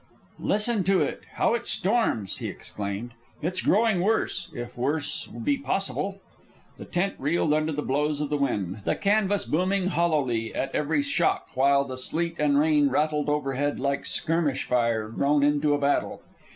"Listen 0.39 0.83
to 0.85 0.99
it! 1.01 1.21
How 1.33 1.53
it 1.53 1.67
storms!" 1.67 2.39
he 2.39 2.47
exclaimed. 2.47 3.11
"It's 3.43 3.61
growing 3.61 4.01
worse, 4.01 4.49
if 4.51 4.75
worse 4.75 5.27
be 5.27 5.57
possible." 5.57 6.19
The 6.79 6.85
tent 6.85 7.13
reeled 7.19 7.53
under 7.53 7.71
the 7.71 7.83
blows 7.83 8.19
of 8.19 8.31
the 8.31 8.37
wind, 8.37 8.81
the 8.83 8.95
canvas 8.95 9.45
booming 9.45 9.89
hollowly 9.89 10.55
at 10.55 10.73
every 10.73 11.03
shock, 11.03 11.49
while 11.53 11.83
the 11.83 11.97
sleet 11.99 12.37
and 12.39 12.57
rain 12.57 12.89
rattled 12.89 13.29
overhead 13.29 13.79
like 13.79 14.07
skirmish 14.07 14.63
fire 14.65 15.07
grown 15.07 15.43
into 15.43 15.75
a 15.75 15.79
battle. 15.79 16.23